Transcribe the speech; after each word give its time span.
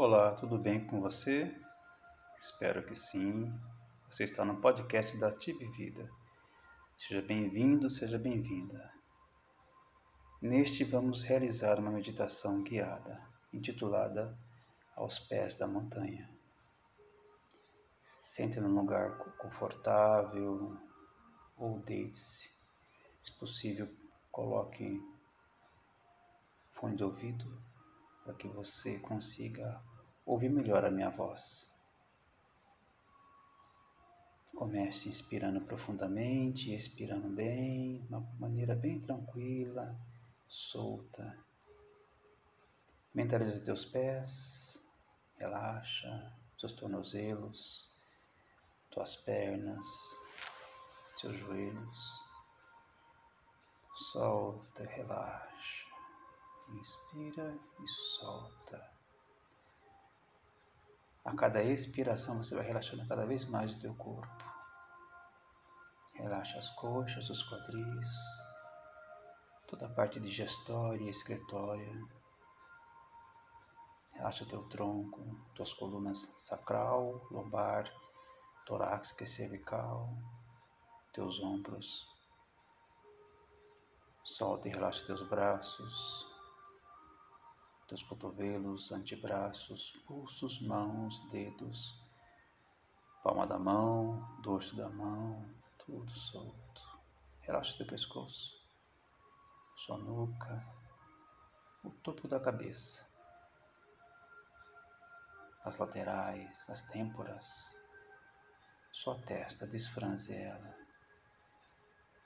Olá, 0.00 0.30
tudo 0.30 0.56
bem 0.56 0.86
com 0.86 1.00
você? 1.00 1.52
Espero 2.36 2.86
que 2.86 2.94
sim. 2.94 3.52
Você 4.08 4.22
está 4.22 4.44
no 4.44 4.60
podcast 4.60 5.18
da 5.18 5.32
Tive 5.32 5.66
Vida. 5.72 6.08
Seja 6.96 7.20
bem-vindo, 7.20 7.90
seja 7.90 8.16
bem-vinda. 8.16 8.94
Neste 10.40 10.84
vamos 10.84 11.24
realizar 11.24 11.80
uma 11.80 11.90
meditação 11.90 12.62
guiada, 12.62 13.20
intitulada 13.52 14.38
Aos 14.94 15.18
Pés 15.18 15.56
da 15.56 15.66
Montanha. 15.66 16.30
Sente 18.00 18.60
num 18.60 18.76
lugar 18.76 19.18
confortável 19.36 20.78
ou 21.56 21.80
deite-se. 21.80 22.48
Se 23.20 23.32
possível, 23.32 23.92
coloque 24.30 25.02
fone 26.70 26.94
de 26.94 27.02
ouvido 27.02 27.67
para 28.28 28.36
que 28.36 28.46
você 28.46 28.98
consiga 28.98 29.82
ouvir 30.26 30.50
melhor 30.50 30.84
a 30.84 30.90
minha 30.90 31.08
voz. 31.08 31.72
Comece 34.54 35.08
inspirando 35.08 35.62
profundamente, 35.62 36.74
expirando 36.74 37.26
bem, 37.30 38.02
de 38.02 38.08
uma 38.08 38.20
maneira 38.38 38.76
bem 38.76 39.00
tranquila, 39.00 39.98
solta. 40.46 41.42
Mentalize 43.14 43.62
teus 43.62 43.86
pés, 43.86 44.78
relaxa 45.38 46.30
seus 46.58 46.72
tornozelos, 46.72 47.88
tuas 48.90 49.16
pernas, 49.16 49.86
seus 51.16 51.34
joelhos. 51.38 52.12
Solta, 53.94 54.84
relaxa. 54.84 55.87
Inspira 56.70 57.58
e 57.80 57.88
solta. 57.88 58.98
A 61.24 61.34
cada 61.34 61.62
expiração 61.62 62.38
você 62.38 62.54
vai 62.54 62.64
relaxando 62.64 63.06
cada 63.06 63.26
vez 63.26 63.44
mais 63.44 63.74
o 63.74 63.78
teu 63.78 63.94
corpo. 63.94 64.44
Relaxa 66.14 66.58
as 66.58 66.70
coxas, 66.70 67.28
os 67.30 67.42
quadris, 67.42 68.08
toda 69.66 69.86
a 69.86 69.90
parte 69.90 70.18
digestória 70.18 71.04
e 71.04 71.10
excretória. 71.10 72.06
Relaxa 74.12 74.46
teu 74.46 74.62
tronco, 74.68 75.20
tuas 75.54 75.72
colunas 75.74 76.32
sacral, 76.36 77.26
lombar, 77.30 77.84
torácica 78.66 79.24
e 79.24 79.26
cervical, 79.26 80.10
teus 81.12 81.40
ombros. 81.40 82.08
Solta 84.24 84.68
e 84.68 84.72
relaxa 84.72 85.06
teus 85.06 85.22
braços, 85.28 86.26
teus 87.88 88.02
cotovelos, 88.02 88.92
antebraços, 88.92 89.92
pulsos, 90.06 90.60
mãos, 90.60 91.18
dedos, 91.30 91.98
palma 93.24 93.46
da 93.46 93.58
mão, 93.58 94.38
dorso 94.42 94.76
da 94.76 94.90
mão, 94.90 95.48
tudo 95.78 96.10
solto. 96.10 96.82
Relaxa 97.40 97.78
teu 97.78 97.86
pescoço, 97.86 98.62
sua 99.74 99.96
nuca, 99.96 100.62
o 101.82 101.90
topo 101.90 102.28
da 102.28 102.38
cabeça, 102.38 103.08
as 105.64 105.78
laterais, 105.78 106.62
as 106.68 106.82
têmporas, 106.82 107.74
sua 108.92 109.18
testa, 109.22 109.66
desfranze 109.66 110.34
ela. 110.36 110.76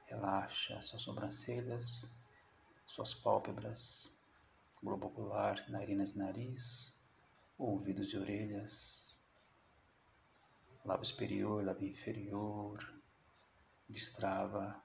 Relaxa 0.07 0.83
suas 0.83 1.03
sobrancelhas, 1.03 2.05
suas 2.85 3.15
pálpebras, 3.15 4.12
globo 4.83 5.07
ocular, 5.07 5.65
narinas 5.71 6.11
e 6.11 6.19
nariz, 6.19 6.93
ouvidos 7.57 8.13
e 8.13 8.19
orelhas, 8.19 9.23
lábio 10.85 11.05
superior, 11.05 11.65
lábio 11.65 11.89
inferior, 11.89 12.79
destrava 13.89 14.83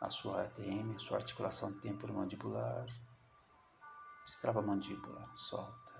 a 0.00 0.10
sua 0.10 0.42
ATM, 0.42 0.94
a 0.94 0.98
sua 0.98 1.18
articulação 1.18 1.72
temporomandibular, 1.80 2.86
destrava 4.26 4.60
a 4.60 4.62
mandíbula, 4.62 5.30
solta. 5.34 5.94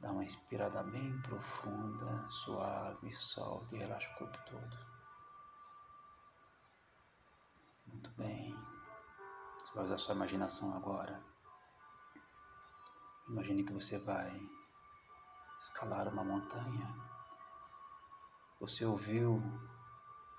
Dá 0.00 0.12
uma 0.12 0.24
inspirada 0.24 0.82
bem 0.82 1.20
profunda, 1.22 2.28
suave, 2.28 3.12
solta 3.14 3.74
e 3.74 3.78
relaxa 3.78 4.12
o 4.12 4.18
corpo 4.18 4.38
todo. 4.44 4.76
Muito 7.86 8.10
bem. 8.10 8.77
Você 9.68 9.74
vai 9.74 9.84
usar 9.84 9.98
sua 9.98 10.14
imaginação 10.14 10.74
agora. 10.74 11.22
Imagine 13.28 13.62
que 13.62 13.72
você 13.74 13.98
vai 13.98 14.40
escalar 15.58 16.08
uma 16.08 16.24
montanha. 16.24 16.96
Você 18.60 18.86
ouviu 18.86 19.42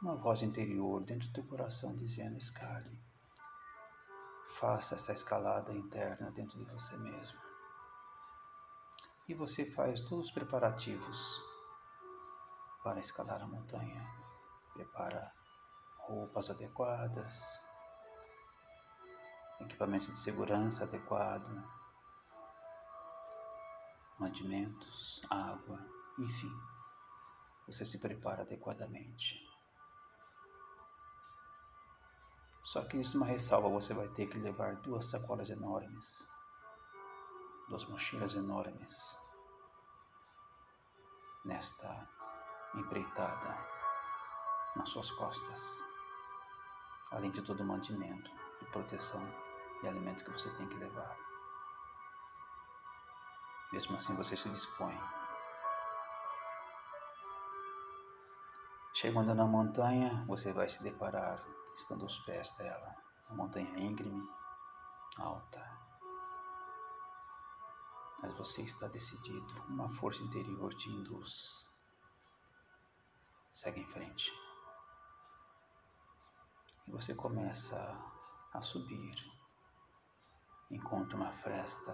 uma 0.02 0.16
voz 0.16 0.42
interior 0.42 1.04
dentro 1.04 1.28
do 1.28 1.34
teu 1.36 1.44
coração 1.44 1.96
dizendo: 1.96 2.40
escale. 2.40 3.00
Faça 4.48 4.96
essa 4.96 5.14
escalada 5.14 5.72
interna 5.76 6.32
dentro 6.32 6.58
de 6.58 6.66
você 6.66 6.98
mesmo. 6.98 7.40
E 9.28 9.36
você 9.36 9.64
faz 9.64 10.02
todos 10.02 10.26
os 10.26 10.32
preparativos 10.32 11.40
para 12.84 13.00
escalar 13.00 13.44
a 13.44 13.48
montanha. 13.48 14.04
Prepara 14.74 15.32
roupas 16.00 16.50
adequadas, 16.50 17.62
equipamento 19.60 20.12
de 20.12 20.18
segurança 20.18 20.84
adequado, 20.84 21.64
mantimentos, 24.20 25.22
água, 25.30 25.80
enfim, 26.18 26.52
você 27.66 27.86
se 27.86 28.00
prepara 28.00 28.42
adequadamente. 28.42 29.48
Só 32.64 32.86
que 32.86 32.98
existe 32.98 33.18
uma 33.18 33.26
ressalva, 33.26 33.70
você 33.70 33.94
vai 33.94 34.08
ter 34.10 34.28
que 34.28 34.38
levar 34.38 34.76
duas 34.78 35.06
sacolas 35.06 35.50
enormes, 35.50 36.28
duas 37.68 37.86
mochilas 37.86 38.36
enormes 38.36 39.18
nesta 41.46 42.08
empreitada 42.76 43.58
nas 44.78 44.90
suas 44.90 45.10
costas, 45.12 45.84
além 47.12 47.32
de 47.32 47.42
todo 47.42 47.62
o 47.62 47.66
mantimento 47.66 48.30
e 48.62 48.66
proteção 48.66 49.49
e 49.84 49.88
alimento 49.88 50.24
que 50.24 50.32
você 50.32 50.50
tem 50.52 50.68
que 50.68 50.78
levar. 50.78 51.18
Mesmo 53.72 53.96
assim, 53.98 54.16
você 54.16 54.36
se 54.36 54.50
dispõe. 54.50 55.00
Chegando 58.94 59.34
na 59.36 59.46
montanha, 59.46 60.26
você 60.28 60.52
vai 60.52 60.68
se 60.68 60.82
deparar, 60.84 61.44
estando 61.76 62.04
aos 62.04 62.20
pés 62.20 62.52
dela, 62.58 62.96
uma 63.30 63.44
montanha 63.44 63.80
íngreme, 63.80 64.28
alta. 65.18 65.80
Mas 68.22 68.34
você 68.34 68.64
está 68.64 68.88
decidido, 68.88 69.64
uma 69.70 69.90
força 69.90 70.22
interior 70.24 70.74
te 70.74 70.90
induz. 70.90 71.70
Segue 73.52 73.82
em 73.82 73.88
frente. 73.88 74.34
E 76.88 76.92
você 76.92 77.14
começa 77.14 77.78
a 78.52 78.62
subir 78.62 79.39
encontra 80.70 81.18
uma 81.18 81.32
fresta 81.32 81.94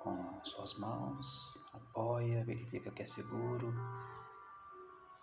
com 0.00 0.44
suas 0.44 0.74
mãos, 0.74 1.58
apoia, 1.72 2.44
verifica 2.44 2.90
que 2.90 3.02
é 3.02 3.06
seguro, 3.06 3.72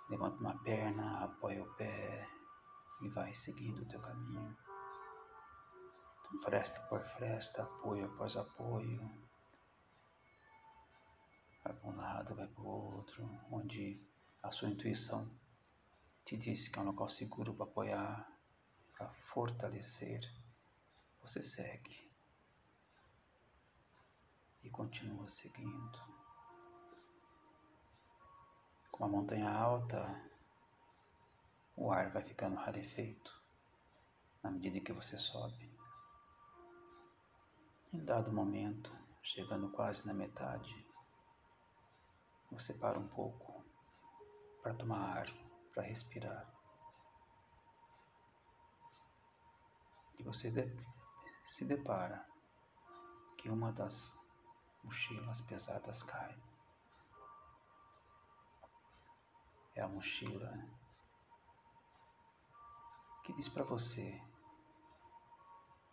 levanta 0.10 0.40
uma 0.40 0.58
perna, 0.60 1.24
apoia 1.24 1.64
o 1.64 1.74
pé 1.76 2.28
e 3.02 3.10
vai 3.10 3.34
seguindo 3.34 3.82
o 3.82 3.86
teu 3.86 4.00
caminho. 4.02 4.58
Fresta 6.44 6.80
por 6.88 7.02
fresta, 7.02 7.64
apoio 7.64 8.06
após 8.06 8.36
apoio. 8.36 9.02
Vai 11.64 11.74
para 11.74 11.90
um 11.90 11.96
lado, 11.96 12.36
vai 12.36 12.48
para 12.48 12.62
o 12.62 12.68
outro, 12.68 13.28
onde 13.52 14.00
a 14.44 14.52
sua 14.52 14.70
intuição 14.70 15.30
te 16.24 16.38
diz 16.38 16.68
que 16.68 16.78
é 16.78 16.82
um 16.82 16.86
local 16.86 17.10
seguro 17.10 17.54
para 17.54 17.66
apoiar, 17.66 18.32
para 18.96 19.10
fortalecer 19.14 20.22
você 21.22 21.42
segue 21.42 22.10
e 24.64 24.70
continua 24.70 25.28
seguindo. 25.28 26.00
Com 28.92 29.06
a 29.06 29.08
montanha 29.08 29.50
alta, 29.50 30.30
o 31.76 31.92
ar 31.92 32.12
vai 32.12 32.24
ficando 32.24 32.58
rarefeito 32.58 33.42
na 34.44 34.52
medida 34.52 34.80
que 34.82 34.92
você 34.92 35.18
sobe. 35.18 35.70
Em 37.94 38.04
dado 38.04 38.32
momento, 38.32 38.96
chegando 39.24 39.70
quase 39.70 40.06
na 40.06 40.14
metade, 40.14 40.86
você 42.52 42.74
para 42.74 43.00
um 43.00 43.08
pouco 43.08 43.64
para 44.62 44.74
tomar 44.74 45.18
ar, 45.18 45.34
para 45.74 45.84
respirar. 45.84 46.48
E 50.18 50.24
você 50.24 50.52
se 51.50 51.66
depara 51.66 52.26
que 53.38 53.50
uma 53.50 53.72
das 53.72 54.16
mochilas 54.84 55.42
pesadas 55.42 56.04
caem. 56.04 56.38
É 59.76 59.82
a 59.82 59.88
mochila 59.88 60.54
que 63.24 63.34
diz 63.34 63.50
para 63.50 63.64
você 63.64 64.22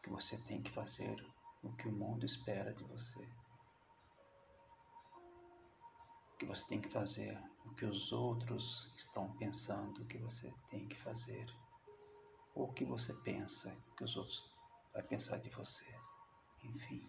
que 0.02 0.10
você 0.10 0.36
tem 0.38 0.62
que 0.62 0.70
fazer 0.70 1.24
o 1.62 1.72
que 1.72 1.88
o 1.88 1.92
mundo 1.92 2.26
espera 2.26 2.74
de 2.74 2.84
você. 2.84 3.26
Que 6.38 6.44
você 6.44 6.64
tem 6.66 6.80
que 6.80 6.88
fazer 6.88 7.42
o 7.64 7.74
que 7.74 7.86
os 7.86 8.12
outros 8.12 8.92
estão 8.96 9.34
pensando 9.38 10.04
que 10.04 10.18
você 10.18 10.52
tem 10.68 10.86
que 10.86 10.96
fazer. 10.96 11.46
Ou 12.54 12.68
o 12.68 12.72
que 12.72 12.84
você 12.84 13.14
pensa 13.14 13.74
que 13.96 14.04
os 14.04 14.16
outros 14.16 14.55
vão 14.96 15.06
pensar 15.06 15.38
de 15.38 15.50
você. 15.50 15.86
Enfim. 16.64 17.06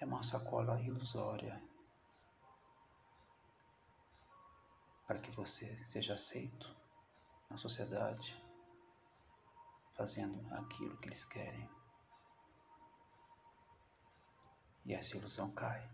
É 0.00 0.04
uma 0.04 0.22
sacola 0.22 0.80
ilusória 0.80 1.62
para 5.06 5.20
que 5.20 5.30
você 5.30 5.82
seja 5.84 6.14
aceito 6.14 6.76
na 7.48 7.56
sociedade 7.56 8.42
fazendo 9.94 10.42
aquilo 10.54 10.96
que 10.98 11.08
eles 11.08 11.24
querem. 11.24 11.68
E 14.86 14.94
essa 14.94 15.16
ilusão 15.16 15.50
cai. 15.52 15.90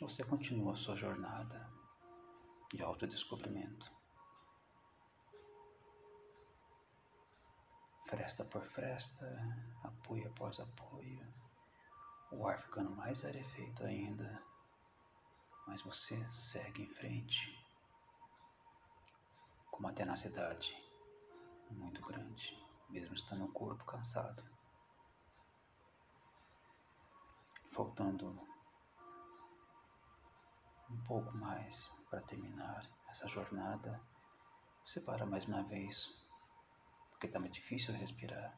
Você 0.00 0.24
continua 0.24 0.76
sua 0.76 0.96
jornada 0.96 1.70
de 2.74 2.82
autodescobrimento. 2.82 4.01
Fresta 8.12 8.44
por 8.44 8.62
fresta, 8.66 9.26
apoio 9.82 10.28
após 10.28 10.60
apoio, 10.60 11.26
o 12.30 12.46
ar 12.46 12.60
ficando 12.60 12.90
mais 12.90 13.24
arefeito 13.24 13.82
ainda, 13.84 14.44
mas 15.66 15.80
você 15.80 16.22
segue 16.30 16.82
em 16.82 16.88
frente. 16.88 17.58
Com 19.70 19.78
uma 19.78 19.94
tenacidade 19.94 20.76
muito 21.70 22.02
grande, 22.02 22.62
mesmo 22.90 23.14
estando 23.14 23.46
o 23.46 23.52
corpo 23.52 23.82
cansado. 23.86 24.44
Faltando 27.70 28.28
um 30.90 31.02
pouco 31.04 31.34
mais 31.34 31.90
para 32.10 32.20
terminar 32.20 32.86
essa 33.08 33.26
jornada, 33.26 33.98
você 34.84 35.00
para 35.00 35.24
mais 35.24 35.46
uma 35.46 35.62
vez, 35.62 36.21
porque 37.22 37.28
está 37.28 37.38
muito 37.38 37.54
difícil 37.54 37.94
respirar. 37.94 38.52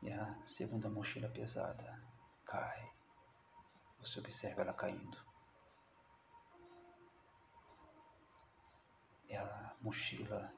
E 0.00 0.12
a 0.12 0.40
segunda 0.44 0.88
mochila 0.88 1.28
pesada 1.28 2.00
cai. 2.44 2.92
Você 3.98 4.20
observa 4.20 4.62
ela 4.62 4.72
caindo. 4.72 5.18
É 9.28 9.36
a 9.36 9.74
mochila 9.80 10.54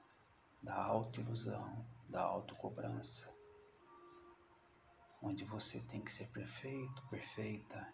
da 0.62 0.74
autoilusão, 0.74 1.86
da 2.10 2.20
autocobrança, 2.24 3.34
onde 5.22 5.46
você 5.46 5.80
tem 5.80 6.02
que 6.02 6.12
ser 6.12 6.28
perfeito, 6.28 7.06
perfeita, 7.08 7.90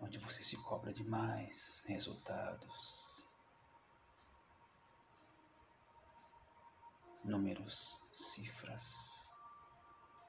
onde 0.00 0.16
você 0.16 0.42
se 0.42 0.56
cobra 0.62 0.94
demais 0.94 1.84
resultados, 1.86 3.13
números, 7.24 8.00
cifras, 8.12 8.94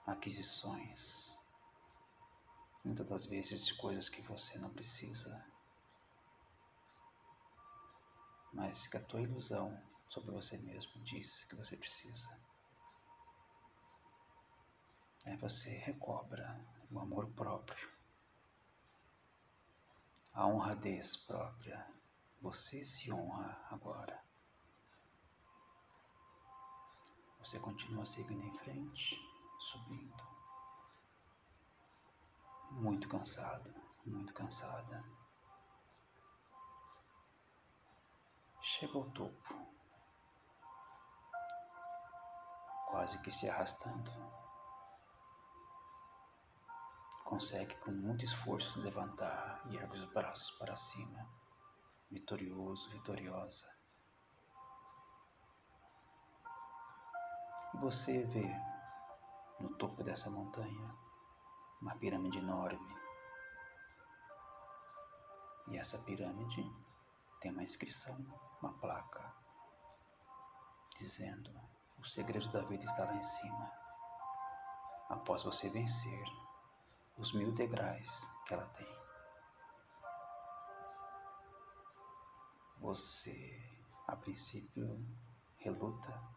aquisições, 0.07 1.39
muitas 2.83 3.07
das 3.07 3.25
vezes 3.25 3.65
de 3.65 3.75
coisas 3.77 4.09
que 4.09 4.21
você 4.21 4.57
não 4.57 4.69
precisa. 4.69 5.45
mas 8.55 8.87
que 8.87 8.95
a 8.95 9.03
tua 9.03 9.21
ilusão 9.21 9.77
sobre 10.07 10.31
você 10.31 10.57
mesmo 10.57 11.01
diz 11.03 11.43
que 11.43 11.55
você 11.55 11.75
precisa. 11.75 12.29
Aí 15.25 15.35
você 15.35 15.69
recobra 15.71 16.57
o 16.89 16.99
amor 16.99 17.29
próprio, 17.31 17.89
a 20.33 20.47
honradez 20.47 21.17
própria. 21.17 21.85
Você 22.41 22.85
se 22.85 23.11
honra 23.11 23.59
agora. 23.71 24.24
Você 27.45 27.59
continua 27.59 28.03
seguindo 28.07 28.43
em 28.43 28.53
frente, 28.55 29.15
subindo. 29.59 30.23
Muito 32.71 33.07
cansado, 33.07 33.71
muito 34.03 34.33
cansada. 34.33 35.05
chega 38.61 38.97
ao 38.97 39.05
topo, 39.11 39.71
quase 42.89 43.19
que 43.19 43.29
se 43.29 43.47
arrastando. 43.47 44.11
Consegue 47.23 47.75
com 47.75 47.91
muito 47.91 48.25
esforço 48.25 48.81
levantar 48.81 49.61
e 49.69 49.75
ergue 49.75 49.99
os 49.99 50.11
braços 50.11 50.49
para 50.57 50.75
cima, 50.75 51.29
vitorioso, 52.09 52.89
vitoriosa. 52.89 53.74
Você 57.75 58.23
vê 58.23 58.49
no 59.59 59.69
topo 59.75 60.03
dessa 60.03 60.29
montanha 60.29 60.95
uma 61.81 61.95
pirâmide 61.95 62.37
enorme. 62.39 62.95
E 65.67 65.77
essa 65.77 65.97
pirâmide 65.99 66.63
tem 67.39 67.51
uma 67.51 67.63
inscrição, 67.63 68.17
uma 68.61 68.73
placa, 68.73 69.33
dizendo: 70.97 71.51
o 71.97 72.05
segredo 72.05 72.51
da 72.51 72.61
vida 72.61 72.85
está 72.85 73.05
lá 73.05 73.15
em 73.15 73.21
cima. 73.21 73.71
Após 75.09 75.43
você 75.43 75.69
vencer 75.69 76.23
os 77.17 77.33
mil 77.33 77.51
degraus 77.51 78.27
que 78.45 78.53
ela 78.53 78.65
tem, 78.67 78.87
você, 82.79 83.59
a 84.07 84.15
princípio, 84.15 85.03
reluta, 85.57 86.34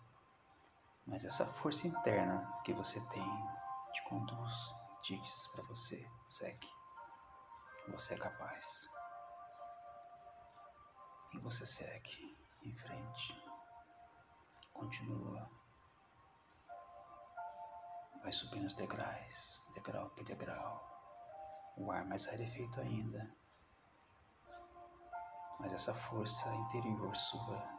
mas 1.09 1.25
essa 1.25 1.47
força 1.47 1.87
interna 1.87 2.47
que 2.65 2.75
você 2.75 3.01
tem 3.09 3.49
te 3.93 4.05
conduz 4.05 4.75
diz 5.03 5.49
para 5.49 5.65
você: 5.65 6.07
segue, 6.27 6.69
você 7.89 8.15
é 8.15 8.19
capaz. 8.19 8.87
E 11.33 11.39
você 11.39 11.65
segue 11.65 12.39
em 12.63 12.75
frente. 12.77 13.43
Continua. 14.75 15.51
Vai 18.23 18.33
subindo 18.33 18.67
os 18.67 18.75
degraus, 18.75 19.65
degrau 19.75 20.11
por 20.11 20.25
degrau. 20.25 20.87
O 21.79 21.91
ar 21.91 22.05
mais 22.05 22.27
rarefeito 22.27 22.81
ainda. 22.81 23.35
Mas 25.59 25.73
essa 25.73 25.95
força 25.95 26.53
interior 26.55 27.17
sua 27.17 27.78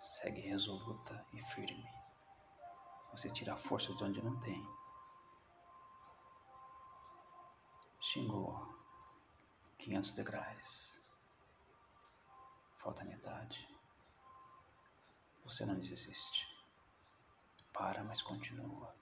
segue 0.00 0.40
resoluta 0.40 1.26
e 1.34 1.42
firme. 1.42 1.86
Você 3.12 3.28
tira 3.28 3.56
força 3.56 3.92
de 3.94 4.02
onde 4.02 4.22
não 4.22 4.38
tem. 4.40 4.66
Xingou 8.00 8.74
500 9.78 10.12
degraus. 10.12 11.00
Falta 12.78 13.04
metade. 13.04 13.68
Você 15.44 15.66
não 15.66 15.78
desiste. 15.78 16.48
Para, 17.72 18.02
mas 18.02 18.22
continua. 18.22 18.94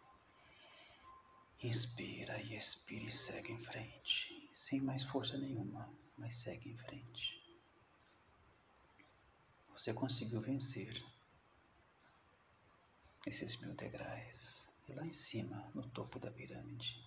Inspira 1.62 2.40
e 2.40 2.56
expira 2.56 3.04
e 3.04 3.10
segue 3.10 3.52
em 3.52 3.58
frente. 3.58 4.50
Sem 4.52 4.80
mais 4.80 5.04
força 5.04 5.36
nenhuma, 5.36 5.88
mas 6.16 6.36
segue 6.36 6.70
em 6.70 6.76
frente. 6.76 7.47
Você 9.78 9.94
conseguiu 9.94 10.40
vencer 10.40 10.92
esses 13.24 13.56
mil 13.58 13.76
degraus. 13.76 14.66
E 14.88 14.92
lá 14.92 15.06
em 15.06 15.12
cima, 15.12 15.70
no 15.72 15.88
topo 15.90 16.18
da 16.18 16.32
pirâmide, 16.32 17.00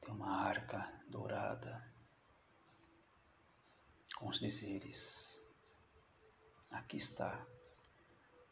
tem 0.00 0.14
uma 0.14 0.36
arca 0.46 1.02
dourada 1.08 1.84
com 4.14 4.28
os 4.28 4.38
dizeres: 4.38 5.42
Aqui 6.70 6.98
está 6.98 7.44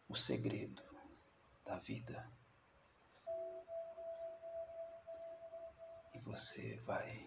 o 0.08 0.16
segredo 0.16 0.82
da 1.64 1.78
vida. 1.78 2.28
E 6.12 6.18
você 6.18 6.74
vai 6.80 7.24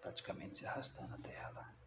praticamente 0.00 0.58
se 0.58 0.66
arrastando 0.66 1.16
até 1.16 1.34
ela. 1.34 1.83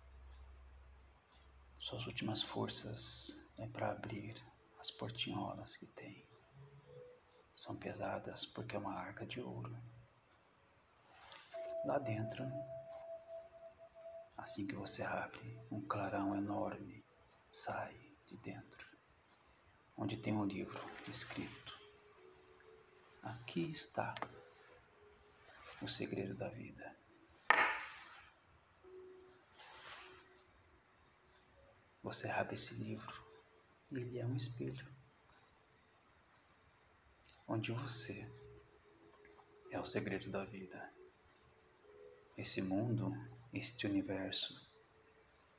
Suas 1.80 2.06
últimas 2.08 2.42
forças 2.42 3.36
é 3.58 3.68
para 3.68 3.92
abrir 3.92 4.36
as 4.80 4.92
portinholas 4.92 5.78
que 5.78 5.86
tem. 5.86 6.26
são 7.56 7.76
pesadas 7.76 8.46
porque 8.46 8.76
é 8.76 8.80
uma 8.80 8.94
arca 8.94 9.26
de 9.26 9.42
ouro. 9.42 9.76
Lá 11.86 11.98
dentro, 11.98 12.44
assim 14.38 14.68
que 14.68 14.76
você 14.76 15.02
abre, 15.04 15.60
um 15.72 15.82
clarão 15.82 16.36
enorme 16.36 17.04
sai 17.50 17.96
de 18.26 18.38
dentro, 18.38 18.86
onde 19.98 20.18
tem 20.18 20.34
um 20.34 20.46
livro 20.46 20.84
escrito: 21.08 21.80
Aqui 23.24 23.72
está 23.72 24.14
o 25.82 25.88
segredo 25.88 26.36
da 26.36 26.50
vida. 26.50 26.96
Você 32.08 32.30
abre 32.30 32.56
esse 32.56 32.74
livro 32.74 33.22
e 33.92 33.98
ele 33.98 34.18
é 34.18 34.26
um 34.26 34.38
espelho 34.38 34.88
onde 37.46 37.74
você 37.74 38.26
é 39.72 39.78
o 39.78 39.84
segredo 39.84 40.32
da 40.32 40.46
vida. 40.46 40.90
Esse 42.38 42.62
mundo, 42.62 43.12
este 43.52 43.86
universo, 43.88 44.56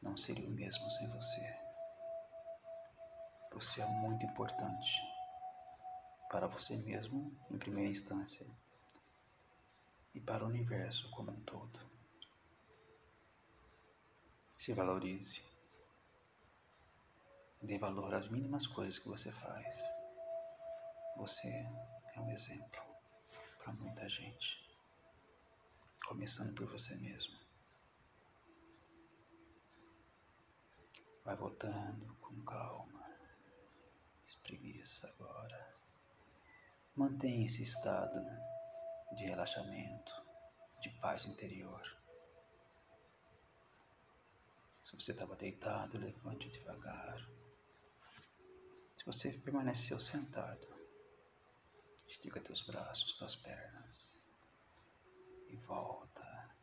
não 0.01 0.17
seria 0.17 0.49
o 0.49 0.51
mesmo 0.51 0.91
sem 0.93 1.07
você. 1.11 1.55
Você 3.53 3.83
é 3.83 3.87
muito 3.87 4.25
importante 4.25 5.03
para 6.31 6.47
você 6.47 6.77
mesmo, 6.77 7.31
em 7.51 7.59
primeira 7.59 7.91
instância, 7.91 8.47
e 10.15 10.21
para 10.21 10.47
o 10.47 10.49
universo 10.49 11.11
como 11.11 11.31
um 11.31 11.41
todo. 11.43 11.79
Se 14.57 14.73
valorize. 14.73 15.58
Dê 17.61 17.77
valor 17.79 18.15
às 18.15 18.29
mínimas 18.29 18.67
coisas 18.67 18.99
que 18.99 19.09
você 19.09 19.33
faz. 19.33 19.77
Você 21.17 21.49
é 21.49 22.21
um 22.21 22.31
exemplo 22.31 22.81
para 23.59 23.73
muita 23.73 24.09
gente, 24.09 24.65
começando 26.07 26.55
por 26.55 26.67
você 26.71 26.95
mesmo. 26.95 27.37
Vai 31.25 31.35
voltando 31.37 32.15
com 32.21 32.41
calma, 32.45 33.05
espreguiça 34.25 35.09
agora. 35.09 35.77
Mantenha 36.95 37.45
esse 37.45 37.65
estado 37.65 38.21
de 39.17 39.25
relaxamento, 39.25 40.13
de 40.81 40.91
paz 41.01 41.27
interior. 41.27 41.83
Se 44.85 44.95
você 44.95 45.13
estava 45.13 45.37
deitado, 45.37 45.99
levante 45.99 46.49
devagar. 46.49 47.29
Você 49.09 49.33
permaneceu 49.33 49.99
sentado, 49.99 50.69
Estica 52.07 52.43
teus 52.43 52.61
braços, 52.61 53.15
tuas 53.15 53.35
pernas 53.37 54.31
e 55.49 55.57
volta. 55.57 56.55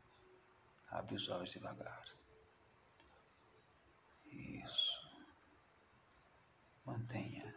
Abre 0.92 1.16
os 1.16 1.28
olhos 1.28 1.50
devagar. 1.50 2.06
Isso. 4.28 5.26
Mantenha 6.86 7.56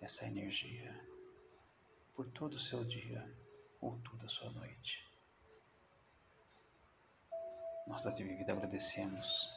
essa 0.00 0.26
energia 0.26 0.92
por 2.12 2.28
todo 2.32 2.54
o 2.54 2.58
seu 2.58 2.84
dia 2.84 3.22
ou 3.80 4.00
toda 4.00 4.26
a 4.26 4.28
sua 4.28 4.50
noite. 4.50 5.08
Nós 7.86 8.02
da 8.02 8.10
TV 8.10 8.34
Vida 8.34 8.52
agradecemos 8.52 9.48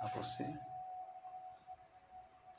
a 0.00 0.08
você 0.08 0.71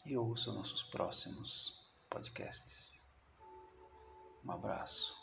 e 0.05 0.17
ouça 0.17 0.51
nossos 0.51 0.83
próximos 0.83 1.73
podcasts. 2.09 3.01
Um 4.43 4.51
abraço. 4.51 5.22